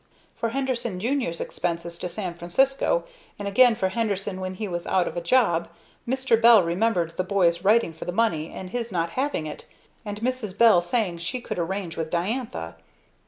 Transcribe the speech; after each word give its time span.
For 0.33 0.49
Henderson, 0.49 0.99
Jr.'s, 0.99 1.39
expenses 1.39 1.99
to 1.99 2.09
San 2.09 2.33
Francisco, 2.33 3.03
and 3.37 3.47
again 3.47 3.75
for 3.75 3.89
Henderson 3.89 4.39
when 4.41 4.55
he 4.55 4.67
was 4.67 4.87
out 4.87 5.07
of 5.07 5.15
a 5.15 5.21
job 5.21 5.69
Mr. 6.07 6.41
Bell 6.41 6.63
remembered 6.63 7.15
the 7.17 7.23
boy's 7.23 7.63
writing 7.63 7.93
for 7.93 8.05
the 8.05 8.11
money, 8.11 8.49
and 8.49 8.71
his 8.71 8.91
not 8.91 9.11
having 9.11 9.45
it, 9.45 9.67
and 10.03 10.19
Mrs. 10.21 10.57
Bell 10.57 10.81
saying 10.81 11.19
she 11.19 11.39
could 11.39 11.59
arrange 11.59 11.97
with 11.97 12.09
Diantha. 12.09 12.77